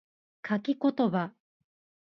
[0.43, 1.31] 書き言葉